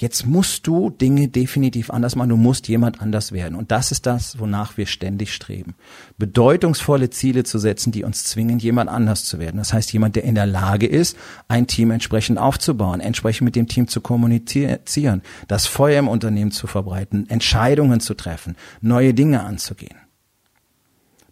Jetzt 0.00 0.24
musst 0.24 0.66
du 0.66 0.88
Dinge 0.88 1.28
definitiv 1.28 1.90
anders 1.90 2.16
machen. 2.16 2.30
Du 2.30 2.38
musst 2.38 2.68
jemand 2.68 3.02
anders 3.02 3.32
werden. 3.32 3.54
Und 3.54 3.70
das 3.70 3.92
ist 3.92 4.06
das, 4.06 4.38
wonach 4.38 4.78
wir 4.78 4.86
ständig 4.86 5.34
streben. 5.34 5.74
Bedeutungsvolle 6.16 7.10
Ziele 7.10 7.44
zu 7.44 7.58
setzen, 7.58 7.92
die 7.92 8.02
uns 8.02 8.24
zwingen, 8.24 8.58
jemand 8.58 8.88
anders 8.88 9.26
zu 9.26 9.38
werden. 9.38 9.58
Das 9.58 9.74
heißt, 9.74 9.92
jemand, 9.92 10.16
der 10.16 10.24
in 10.24 10.34
der 10.34 10.46
Lage 10.46 10.86
ist, 10.86 11.18
ein 11.48 11.66
Team 11.66 11.90
entsprechend 11.90 12.38
aufzubauen, 12.38 13.00
entsprechend 13.00 13.44
mit 13.44 13.56
dem 13.56 13.68
Team 13.68 13.88
zu 13.88 14.00
kommunizieren, 14.00 15.20
das 15.48 15.66
Feuer 15.66 15.98
im 15.98 16.08
Unternehmen 16.08 16.50
zu 16.50 16.66
verbreiten, 16.66 17.28
Entscheidungen 17.28 18.00
zu 18.00 18.14
treffen, 18.14 18.56
neue 18.80 19.12
Dinge 19.12 19.44
anzugehen. 19.44 19.98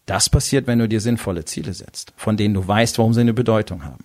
Das 0.04 0.28
passiert, 0.28 0.66
wenn 0.66 0.78
du 0.78 0.88
dir 0.90 1.00
sinnvolle 1.00 1.46
Ziele 1.46 1.72
setzt, 1.72 2.12
von 2.16 2.36
denen 2.36 2.52
du 2.52 2.68
weißt, 2.68 2.98
warum 2.98 3.14
sie 3.14 3.22
eine 3.22 3.32
Bedeutung 3.32 3.86
haben 3.86 4.04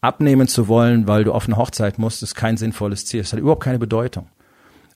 abnehmen 0.00 0.48
zu 0.48 0.68
wollen, 0.68 1.06
weil 1.06 1.24
du 1.24 1.32
auf 1.32 1.46
eine 1.46 1.56
Hochzeit 1.56 1.98
musst, 1.98 2.22
ist 2.22 2.34
kein 2.34 2.56
sinnvolles 2.56 3.06
Ziel. 3.06 3.20
Es 3.20 3.32
hat 3.32 3.40
überhaupt 3.40 3.64
keine 3.64 3.78
Bedeutung. 3.78 4.28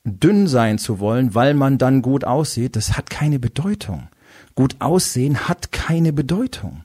dünn 0.05 0.47
sein 0.47 0.79
zu 0.79 0.99
wollen, 0.99 1.33
weil 1.33 1.53
man 1.53 1.77
dann 1.77 2.01
gut 2.01 2.25
aussieht, 2.25 2.75
das 2.75 2.97
hat 2.97 3.09
keine 3.09 3.39
Bedeutung. 3.39 4.09
Gut 4.53 4.75
aussehen 4.79 5.47
hat 5.47 5.71
keine 5.71 6.11
Bedeutung 6.11 6.83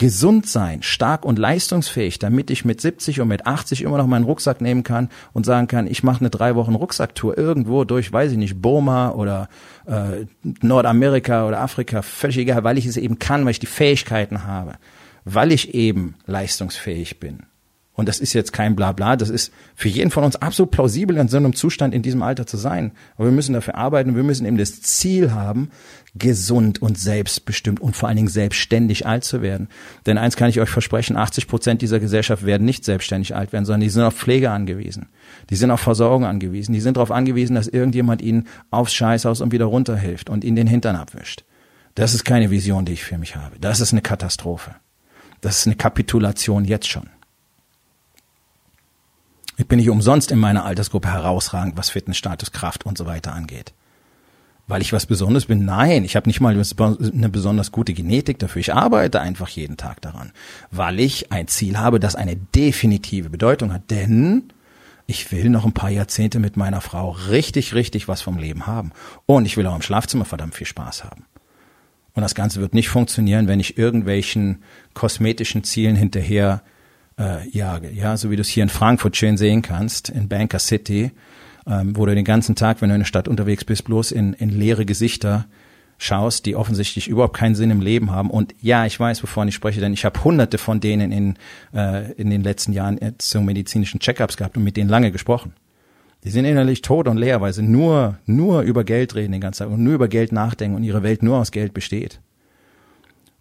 gesund 0.00 0.48
sein, 0.48 0.82
stark 0.82 1.26
und 1.26 1.38
leistungsfähig, 1.38 2.18
damit 2.18 2.50
ich 2.50 2.64
mit 2.64 2.80
70 2.80 3.20
und 3.20 3.28
mit 3.28 3.46
80 3.46 3.82
immer 3.82 3.98
noch 3.98 4.06
meinen 4.06 4.24
Rucksack 4.24 4.62
nehmen 4.62 4.82
kann 4.82 5.10
und 5.34 5.44
sagen 5.44 5.66
kann, 5.66 5.86
ich 5.86 6.02
mache 6.02 6.20
eine 6.20 6.30
drei 6.30 6.54
Wochen 6.54 6.74
Rucksacktour 6.74 7.36
irgendwo 7.36 7.84
durch, 7.84 8.10
weiß 8.10 8.32
ich 8.32 8.38
nicht, 8.38 8.62
Burma 8.62 9.10
oder 9.10 9.50
äh, 9.84 10.24
Nordamerika 10.62 11.46
oder 11.46 11.60
Afrika, 11.60 12.00
völlig 12.00 12.38
egal, 12.38 12.64
weil 12.64 12.78
ich 12.78 12.86
es 12.86 12.96
eben 12.96 13.18
kann, 13.18 13.44
weil 13.44 13.50
ich 13.50 13.58
die 13.58 13.66
Fähigkeiten 13.66 14.44
habe, 14.44 14.76
weil 15.34 15.52
ich 15.52 15.74
eben 15.74 16.14
leistungsfähig 16.26 17.20
bin. 17.20 17.44
Und 18.00 18.08
das 18.08 18.18
ist 18.18 18.32
jetzt 18.32 18.54
kein 18.54 18.76
Blabla, 18.76 19.16
das 19.16 19.28
ist 19.28 19.52
für 19.74 19.88
jeden 19.88 20.10
von 20.10 20.24
uns 20.24 20.36
absolut 20.36 20.70
plausibel, 20.70 21.18
in 21.18 21.28
so 21.28 21.36
einem 21.36 21.54
Zustand 21.54 21.92
in 21.92 22.00
diesem 22.00 22.22
Alter 22.22 22.46
zu 22.46 22.56
sein. 22.56 22.92
Aber 23.16 23.26
wir 23.26 23.32
müssen 23.32 23.52
dafür 23.52 23.74
arbeiten, 23.74 24.16
wir 24.16 24.22
müssen 24.22 24.46
eben 24.46 24.56
das 24.56 24.80
Ziel 24.80 25.32
haben, 25.32 25.68
gesund 26.14 26.80
und 26.80 26.98
selbstbestimmt 26.98 27.78
und 27.78 27.96
vor 27.96 28.08
allen 28.08 28.16
Dingen 28.16 28.28
selbstständig 28.28 29.06
alt 29.06 29.24
zu 29.24 29.42
werden. 29.42 29.68
Denn 30.06 30.16
eins 30.16 30.36
kann 30.36 30.48
ich 30.48 30.60
euch 30.60 30.70
versprechen, 30.70 31.18
80 31.18 31.46
Prozent 31.46 31.82
dieser 31.82 32.00
Gesellschaft 32.00 32.46
werden 32.46 32.64
nicht 32.64 32.86
selbstständig 32.86 33.36
alt 33.36 33.52
werden, 33.52 33.66
sondern 33.66 33.82
die 33.82 33.90
sind 33.90 34.02
auf 34.02 34.14
Pflege 34.14 34.50
angewiesen. 34.50 35.08
Die 35.50 35.56
sind 35.56 35.70
auf 35.70 35.80
Versorgung 35.80 36.24
angewiesen. 36.24 36.72
Die 36.72 36.80
sind 36.80 36.96
darauf 36.96 37.10
angewiesen, 37.10 37.54
dass 37.54 37.68
irgendjemand 37.68 38.22
ihnen 38.22 38.48
aufs 38.70 38.94
Scheißhaus 38.94 39.42
und 39.42 39.52
wieder 39.52 39.66
runterhilft 39.66 40.30
und 40.30 40.42
ihnen 40.42 40.56
den 40.56 40.68
Hintern 40.68 40.96
abwischt. 40.96 41.44
Das 41.96 42.14
ist 42.14 42.24
keine 42.24 42.50
Vision, 42.50 42.86
die 42.86 42.94
ich 42.94 43.04
für 43.04 43.18
mich 43.18 43.36
habe. 43.36 43.58
Das 43.60 43.80
ist 43.80 43.92
eine 43.92 44.00
Katastrophe. 44.00 44.76
Das 45.40 45.58
ist 45.58 45.66
eine 45.66 45.76
Kapitulation 45.76 46.64
jetzt 46.64 46.88
schon. 46.88 47.08
Ich 49.56 49.66
bin 49.66 49.78
nicht 49.78 49.90
umsonst 49.90 50.30
in 50.30 50.38
meiner 50.38 50.64
Altersgruppe 50.64 51.08
herausragend, 51.12 51.76
was 51.76 51.90
Fitnessstatus, 51.90 52.50
Kraft 52.50 52.86
und 52.86 52.96
so 52.96 53.04
weiter 53.06 53.34
angeht. 53.34 53.74
Weil 54.66 54.82
ich 54.82 54.92
was 54.92 55.04
Besonderes 55.04 55.46
bin? 55.46 55.64
Nein, 55.64 56.04
ich 56.04 56.16
habe 56.16 56.28
nicht 56.28 56.40
mal 56.40 56.54
eine 56.54 57.28
besonders 57.28 57.72
gute 57.72 57.92
Genetik 57.92 58.38
dafür. 58.38 58.60
Ich 58.60 58.72
arbeite 58.72 59.20
einfach 59.20 59.48
jeden 59.48 59.76
Tag 59.76 60.00
daran, 60.00 60.32
weil 60.70 61.00
ich 61.00 61.32
ein 61.32 61.48
Ziel 61.48 61.76
habe, 61.76 62.00
das 62.00 62.14
eine 62.14 62.36
definitive 62.36 63.30
Bedeutung 63.30 63.72
hat. 63.72 63.90
Denn 63.90 64.52
ich 65.06 65.32
will 65.32 65.50
noch 65.50 65.64
ein 65.64 65.74
paar 65.74 65.90
Jahrzehnte 65.90 66.38
mit 66.38 66.56
meiner 66.56 66.80
Frau 66.80 67.10
richtig, 67.10 67.74
richtig 67.74 68.06
was 68.06 68.22
vom 68.22 68.38
Leben 68.38 68.66
haben. 68.66 68.92
Und 69.26 69.44
ich 69.44 69.56
will 69.56 69.66
auch 69.66 69.74
im 69.74 69.82
Schlafzimmer 69.82 70.24
verdammt 70.24 70.54
viel 70.54 70.68
Spaß 70.68 71.04
haben. 71.04 71.26
Und 72.20 72.24
das 72.24 72.34
Ganze 72.34 72.60
wird 72.60 72.74
nicht 72.74 72.90
funktionieren, 72.90 73.48
wenn 73.48 73.60
ich 73.60 73.78
irgendwelchen 73.78 74.58
kosmetischen 74.92 75.64
Zielen 75.64 75.96
hinterher 75.96 76.60
äh, 77.18 77.48
jage. 77.48 77.90
Ja, 77.90 78.18
so 78.18 78.30
wie 78.30 78.36
du 78.36 78.42
es 78.42 78.48
hier 78.50 78.62
in 78.62 78.68
Frankfurt 78.68 79.16
schön 79.16 79.38
sehen 79.38 79.62
kannst, 79.62 80.10
in 80.10 80.28
Banker 80.28 80.58
City, 80.58 81.12
ähm, 81.66 81.96
wo 81.96 82.04
du 82.04 82.14
den 82.14 82.26
ganzen 82.26 82.56
Tag, 82.56 82.82
wenn 82.82 82.90
du 82.90 82.94
in 82.94 83.00
der 83.00 83.06
Stadt 83.06 83.26
unterwegs 83.26 83.64
bist, 83.64 83.84
bloß 83.84 84.12
in, 84.12 84.34
in 84.34 84.50
leere 84.50 84.84
Gesichter 84.84 85.46
schaust, 85.96 86.44
die 86.44 86.56
offensichtlich 86.56 87.08
überhaupt 87.08 87.38
keinen 87.38 87.54
Sinn 87.54 87.70
im 87.70 87.80
Leben 87.80 88.10
haben. 88.10 88.28
Und 88.28 88.54
ja, 88.60 88.84
ich 88.84 89.00
weiß, 89.00 89.22
wovon 89.22 89.48
ich 89.48 89.54
spreche, 89.54 89.80
denn 89.80 89.94
ich 89.94 90.04
habe 90.04 90.22
hunderte 90.22 90.58
von 90.58 90.78
denen 90.78 91.12
in, 91.12 91.36
äh, 91.72 92.12
in 92.12 92.28
den 92.28 92.42
letzten 92.42 92.74
Jahren 92.74 92.98
zu 93.16 93.40
medizinischen 93.40 93.98
Checkups 93.98 94.36
gehabt 94.36 94.58
und 94.58 94.64
mit 94.64 94.76
denen 94.76 94.90
lange 94.90 95.10
gesprochen. 95.10 95.54
Die 96.24 96.30
sind 96.30 96.44
innerlich 96.44 96.82
tot 96.82 97.08
und 97.08 97.16
leer, 97.16 97.40
weil 97.40 97.52
sie 97.52 97.62
nur, 97.62 98.18
nur 98.26 98.62
über 98.62 98.84
Geld 98.84 99.14
reden 99.14 99.32
den 99.32 99.40
ganzen 99.40 99.64
Tag 99.64 99.72
und 99.72 99.82
nur 99.82 99.94
über 99.94 100.08
Geld 100.08 100.32
nachdenken 100.32 100.76
und 100.76 100.82
ihre 100.82 101.02
Welt 101.02 101.22
nur 101.22 101.38
aus 101.38 101.50
Geld 101.50 101.72
besteht. 101.72 102.20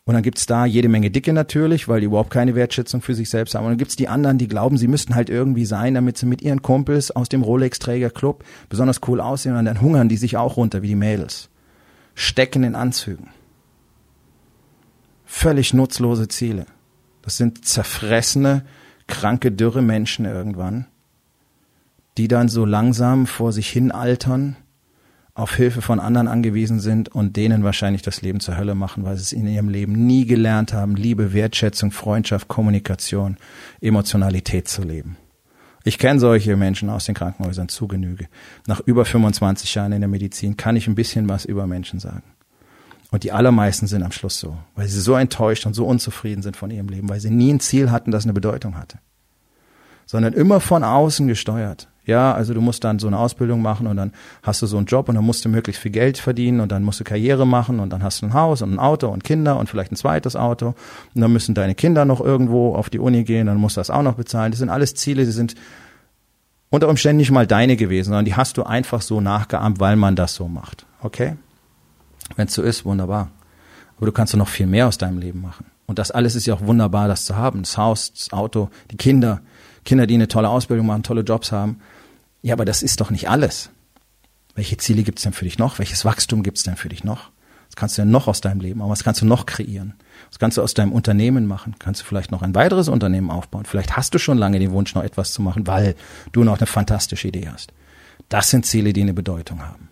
Und 0.06 0.14
dann 0.16 0.24
gibt's 0.24 0.48
da 0.48 0.66
jede 0.66 0.90
Menge 0.90 1.12
Dicke 1.12 1.34
natürlich, 1.34 1.88
weil 1.88 2.00
die 2.00 2.08
überhaupt 2.08 2.32
keine 2.32 2.56
Wertschätzung 2.56 3.02
für 3.02 3.14
sich 3.14 3.30
selbst 3.30 3.54
haben. 3.54 3.66
Und 3.66 3.74
dann 3.74 3.78
gibt's 3.78 3.96
die 3.96 4.08
anderen, 4.08 4.40
die 4.40 4.48
glauben, 4.48 4.76
sie 4.76 4.88
müssten 4.88 5.14
halt 5.14 5.30
irgendwie 5.30 5.66
sein, 5.66 5.94
damit 5.94 6.18
sie 6.18 6.26
mit 6.26 6.42
ihren 6.42 6.64
Kumpels 6.64 7.12
aus 7.12 7.30
dem 7.30 7.44
Rolex-Träger-Club 7.44 8.44
besonders 8.70 9.02
cool 9.08 9.22
aussehen. 9.22 9.56
Und 9.56 9.66
dann 9.66 9.82
hungern 9.82 10.10
die 10.10 10.18
sich 10.18 10.36
auch 10.36 10.58
runter 10.58 10.82
wie 10.82 10.88
die 10.88 10.96
Mädels. 10.96 11.50
Stecken 12.16 12.64
in 12.64 12.74
Anzügen. 12.74 13.28
Völlig 15.26 15.76
nutzlose 15.76 16.28
Ziele. 16.28 16.66
Das 17.22 17.38
sind 17.38 17.64
zerfressene, 17.66 18.66
kranke, 19.06 19.52
dürre 19.52 19.84
Menschen 19.84 20.26
irgendwann, 20.26 20.88
die 22.20 22.28
dann 22.28 22.50
so 22.50 22.66
langsam 22.66 23.28
vor 23.28 23.54
sich 23.54 23.70
hin 23.70 23.94
altern 23.94 24.58
auf 25.36 25.56
Hilfe 25.56 25.82
von 25.82 26.02
anderen 26.02 26.28
angewiesen 26.28 26.82
sind 26.82 27.08
und 27.08 27.38
denen 27.38 27.64
wahrscheinlich 27.64 28.02
das 28.02 28.22
Leben 28.22 28.42
zur 28.42 28.58
Hölle 28.58 28.76
machen, 28.76 29.06
weil 29.06 29.16
sie 29.16 29.22
es 29.22 29.32
in 29.32 29.48
ihrem 29.48 29.70
Leben 29.70 29.94
nie 30.06 30.26
gelernt 30.26 30.74
haben, 30.74 30.98
Liebe, 30.98 31.32
Wertschätzung, 31.32 31.92
Freundschaft, 31.92 32.50
Kommunikation, 32.50 33.38
Emotionalität 33.80 34.68
zu 34.68 34.84
leben. 34.84 35.16
Ich 35.86 35.98
kenne 35.98 36.20
solche 36.20 36.58
Menschen 36.58 36.90
aus 36.90 37.06
den 37.06 37.16
Krankenhäusern 37.16 37.70
zu 37.70 37.88
Genüge. 37.88 38.28
Nach 38.68 38.82
über 38.82 39.06
25 39.06 39.74
Jahren 39.76 39.94
in 39.94 40.02
der 40.02 40.10
Medizin 40.10 40.58
kann 40.58 40.76
ich 40.76 40.88
ein 40.88 40.96
bisschen 40.96 41.30
was 41.30 41.46
über 41.46 41.68
Menschen 41.68 42.02
sagen. 42.02 42.24
Und 43.12 43.24
die 43.24 43.32
allermeisten 43.32 43.88
sind 43.88 44.04
am 44.04 44.12
Schluss 44.12 44.42
so, 44.42 44.58
weil 44.76 44.90
sie 44.90 45.00
so 45.00 45.16
enttäuscht 45.16 45.66
und 45.66 45.74
so 45.74 45.86
unzufrieden 45.86 46.42
sind 46.42 46.58
von 46.58 46.70
ihrem 46.70 46.90
Leben, 46.90 47.08
weil 47.08 47.22
sie 47.22 47.32
nie 47.32 47.54
ein 47.54 47.62
Ziel 47.62 47.92
hatten, 47.92 48.12
das 48.12 48.26
eine 48.26 48.34
Bedeutung 48.34 48.78
hatte, 48.78 49.00
sondern 50.06 50.34
immer 50.34 50.60
von 50.60 50.84
außen 50.84 51.26
gesteuert. 51.26 51.88
Ja, 52.10 52.34
also 52.34 52.56
du 52.56 52.62
musst 52.62 52.84
dann 52.84 52.98
so 52.98 53.06
eine 53.06 53.20
Ausbildung 53.20 53.62
machen 53.62 53.86
und 53.86 53.96
dann 53.96 54.13
hast 54.42 54.63
du 54.63 54.66
so 54.66 54.78
einen 54.78 54.88
Job 54.88 55.10
und 55.10 55.16
dann 55.16 55.24
musst 55.24 55.46
du 55.46 55.50
möglichst 55.50 55.80
viel 55.80 55.92
Geld 55.92 56.18
verdienen 56.18 56.60
und 56.60 56.72
dann 56.72 56.82
musst 56.82 57.00
du 57.00 57.04
Karriere 57.04 57.46
machen 57.46 57.80
und 57.80 57.92
dann 57.92 58.01
hast 58.01 58.24
du 58.24 58.25
ein 58.25 58.34
Haus 58.34 58.63
und 58.63 58.74
ein 58.74 58.80
Auto 58.80 59.10
und 59.10 59.24
Kinder 59.24 59.58
und 59.60 59.70
vielleicht 59.70 59.92
ein 59.92 59.96
zweites 59.96 60.36
Auto 60.36 60.74
und 61.13 61.22
dann 61.22 61.32
müssen 61.32 61.54
deine 61.54 61.75
Kinder 61.75 62.06
noch 62.06 62.20
irgendwo 62.20 62.74
auf 62.74 62.89
die 62.89 62.98
Uni 62.98 63.24
gehen, 63.25 63.46
dann 63.46 63.58
musst 63.58 63.78
du 63.78 63.82
das 63.82 63.92
auch 63.92 64.01
noch 64.01 64.16
bezahlen. 64.16 64.51
Das 64.51 64.58
sind 64.58 64.70
alles 64.70 64.96
Ziele, 64.96 65.24
die 65.24 65.32
sind 65.32 65.54
unter 66.72 66.89
Umständen 66.89 67.18
nicht 67.18 67.30
mal 67.30 67.46
deine 67.46 67.78
gewesen, 67.78 68.10
sondern 68.10 68.25
die 68.25 68.36
hast 68.36 68.58
du 68.58 68.63
einfach 68.63 69.04
so 69.04 69.22
nachgeahmt, 69.22 69.80
weil 69.80 69.96
man 69.96 70.16
das 70.16 70.34
so 70.34 70.48
macht. 70.48 70.88
Okay? 71.04 71.36
Wenn 72.38 72.48
es 72.48 72.56
so 72.56 72.63
ist, 72.63 72.86
wunderbar. 72.86 73.30
Aber 73.98 74.08
du 74.08 74.12
kannst 74.12 74.34
doch 74.34 74.39
noch 74.39 74.48
viel 74.48 74.66
mehr 74.66 74.88
aus 74.88 74.98
deinem 74.98 75.20
Leben 75.20 75.42
machen. 75.42 75.68
Und 75.86 76.00
das 76.00 76.10
alles 76.10 76.34
ist 76.34 76.48
ja 76.48 76.56
auch 76.56 76.66
wunderbar, 76.66 77.08
das 77.08 77.25
zu 77.25 77.36
haben. 77.36 77.62
Das 77.62 77.78
Haus, 77.78 78.13
das 78.13 78.34
Auto, 78.34 78.70
die 78.89 78.98
Kinder, 78.98 79.42
Kinder, 79.86 80.08
die 80.08 80.16
eine 80.16 80.28
tolle 80.28 80.50
Ausbildung 80.50 80.88
machen, 80.88 81.04
tolle 81.04 81.22
Jobs 81.22 81.51
haben. 81.51 81.82
Ja, 82.41 82.53
aber 82.53 82.65
das 82.65 82.81
ist 82.81 83.01
doch 83.01 83.10
nicht 83.10 83.29
alles. 83.29 83.69
Welche 84.55 84.77
Ziele 84.77 85.03
gibt's 85.03 85.24
denn 85.24 85.34
für 85.34 85.46
dich 85.46 85.58
noch? 85.58 85.79
Welches 85.79 86.05
Wachstum 86.05 86.43
gibt's 86.43 86.63
denn 86.63 86.75
für 86.75 86.89
dich 86.89 87.03
noch? 87.03 87.31
Was 87.69 87.75
kannst 87.75 87.98
du 87.98 88.01
denn 88.01 88.12
noch 88.12 88.27
aus 88.27 88.41
deinem 88.41 88.62
Leben 88.62 88.79
machen? 88.79 88.89
Was 88.89 89.03
kannst 89.03 89.22
du 89.22 89.25
noch 89.25 89.46
kreieren? 89.46 89.93
Was 90.29 90.39
kannst 90.39 90.58
du 90.58 90.63
aus 90.63 90.74
deinem 90.74 90.91
Unternehmen 90.91 91.46
machen? 91.46 91.75
Kannst 91.77 92.01
du 92.01 92.05
vielleicht 92.05 92.31
noch 92.31 92.41
ein 92.41 92.55
weiteres 92.55 92.89
Unternehmen 92.89 93.29
aufbauen? 93.29 93.65
Vielleicht 93.65 93.96
hast 93.96 94.13
du 94.13 94.17
schon 94.17 94.38
lange 94.38 94.60
den 94.60 94.72
Wunsch, 94.72 94.96
noch 94.96 95.03
etwas 95.03 95.34
zu 95.34 95.41
machen, 95.41 95.67
weil 95.67 95.96
du 96.31 96.43
noch 96.43 96.58
eine 96.58 96.67
fantastische 96.67 97.27
Idee 97.27 97.50
hast. 97.51 97.72
Das 98.27 98.50
sind 98.50 98.65
Ziele, 98.65 98.91
die 98.91 99.01
eine 99.01 99.13
Bedeutung 99.13 99.62
haben. 99.62 99.89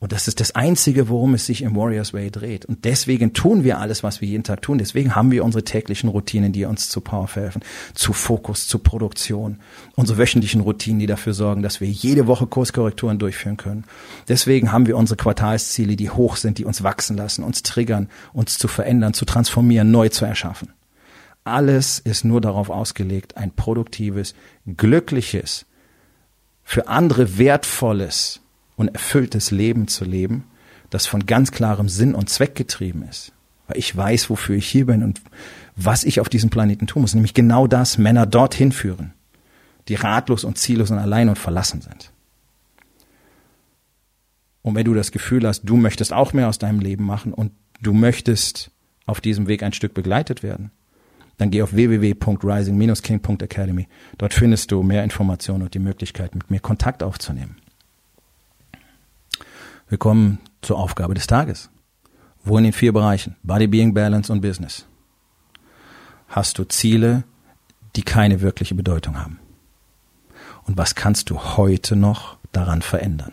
Und 0.00 0.12
das 0.12 0.28
ist 0.28 0.40
das 0.40 0.54
Einzige, 0.54 1.10
worum 1.10 1.34
es 1.34 1.44
sich 1.44 1.60
im 1.60 1.76
Warriors 1.76 2.14
Way 2.14 2.30
dreht. 2.30 2.64
Und 2.64 2.86
deswegen 2.86 3.34
tun 3.34 3.64
wir 3.64 3.78
alles, 3.78 4.02
was 4.02 4.22
wir 4.22 4.28
jeden 4.28 4.44
Tag 4.44 4.62
tun. 4.62 4.78
Deswegen 4.78 5.14
haben 5.14 5.30
wir 5.30 5.44
unsere 5.44 5.62
täglichen 5.62 6.08
Routinen, 6.08 6.52
die 6.52 6.64
uns 6.64 6.88
zu 6.88 7.02
Power 7.02 7.28
verhelfen, 7.28 7.62
zu 7.92 8.14
Fokus, 8.14 8.66
zu 8.66 8.78
Produktion. 8.78 9.58
Unsere 9.96 10.16
wöchentlichen 10.16 10.62
Routinen, 10.62 11.00
die 11.00 11.06
dafür 11.06 11.34
sorgen, 11.34 11.62
dass 11.62 11.82
wir 11.82 11.88
jede 11.88 12.26
Woche 12.26 12.46
Kurskorrekturen 12.46 13.18
durchführen 13.18 13.58
können. 13.58 13.84
Deswegen 14.26 14.72
haben 14.72 14.86
wir 14.86 14.96
unsere 14.96 15.18
Quartalsziele, 15.18 15.96
die 15.96 16.08
hoch 16.08 16.36
sind, 16.36 16.56
die 16.56 16.64
uns 16.64 16.82
wachsen 16.82 17.18
lassen, 17.18 17.44
uns 17.44 17.62
triggern, 17.62 18.08
uns 18.32 18.56
zu 18.56 18.68
verändern, 18.68 19.12
zu 19.12 19.26
transformieren, 19.26 19.90
neu 19.90 20.08
zu 20.08 20.24
erschaffen. 20.24 20.72
Alles 21.44 21.98
ist 21.98 22.24
nur 22.24 22.40
darauf 22.40 22.70
ausgelegt, 22.70 23.36
ein 23.36 23.50
produktives, 23.50 24.34
glückliches, 24.66 25.66
für 26.62 26.88
andere 26.88 27.36
wertvolles, 27.36 28.40
und 28.80 28.88
erfülltes 28.88 29.50
Leben 29.50 29.88
zu 29.88 30.06
leben, 30.06 30.44
das 30.88 31.06
von 31.06 31.26
ganz 31.26 31.52
klarem 31.52 31.90
Sinn 31.90 32.14
und 32.14 32.30
Zweck 32.30 32.54
getrieben 32.54 33.02
ist. 33.02 33.34
Weil 33.66 33.76
ich 33.76 33.94
weiß, 33.94 34.30
wofür 34.30 34.56
ich 34.56 34.66
hier 34.66 34.86
bin 34.86 35.02
und 35.02 35.20
was 35.76 36.02
ich 36.02 36.18
auf 36.18 36.30
diesem 36.30 36.48
Planeten 36.48 36.86
tun 36.86 37.02
muss. 37.02 37.14
Nämlich 37.14 37.34
genau 37.34 37.66
das, 37.66 37.98
Männer 37.98 38.24
dorthin 38.24 38.72
führen, 38.72 39.12
die 39.88 39.96
ratlos 39.96 40.44
und 40.44 40.56
ziellos 40.56 40.90
und 40.90 40.96
allein 40.96 41.28
und 41.28 41.38
verlassen 41.38 41.82
sind. 41.82 42.10
Und 44.62 44.74
wenn 44.74 44.86
du 44.86 44.94
das 44.94 45.12
Gefühl 45.12 45.46
hast, 45.46 45.64
du 45.64 45.76
möchtest 45.76 46.14
auch 46.14 46.32
mehr 46.32 46.48
aus 46.48 46.56
deinem 46.56 46.80
Leben 46.80 47.04
machen 47.04 47.34
und 47.34 47.52
du 47.82 47.92
möchtest 47.92 48.70
auf 49.04 49.20
diesem 49.20 49.46
Weg 49.46 49.62
ein 49.62 49.74
Stück 49.74 49.92
begleitet 49.92 50.42
werden, 50.42 50.70
dann 51.36 51.50
geh 51.50 51.60
auf 51.60 51.74
www.rising-king.academy. 51.74 53.88
Dort 54.16 54.32
findest 54.32 54.72
du 54.72 54.82
mehr 54.82 55.04
Informationen 55.04 55.64
und 55.64 55.74
die 55.74 55.80
Möglichkeit, 55.80 56.34
mit 56.34 56.50
mir 56.50 56.60
Kontakt 56.60 57.02
aufzunehmen. 57.02 57.59
Wir 59.90 59.98
kommen 59.98 60.38
zur 60.62 60.78
Aufgabe 60.78 61.14
des 61.14 61.26
Tages. 61.26 61.68
Wo 62.44 62.56
in 62.56 62.64
den 62.64 62.72
vier 62.72 62.92
Bereichen 62.92 63.36
Body, 63.42 63.66
Being, 63.66 63.92
Balance 63.92 64.32
und 64.32 64.40
Business 64.40 64.86
hast 66.28 66.58
du 66.58 66.64
Ziele, 66.64 67.24
die 67.96 68.02
keine 68.02 68.40
wirkliche 68.40 68.76
Bedeutung 68.76 69.18
haben? 69.18 69.40
Und 70.62 70.78
was 70.78 70.94
kannst 70.94 71.28
du 71.28 71.56
heute 71.56 71.96
noch 71.96 72.38
daran 72.52 72.82
verändern? 72.82 73.32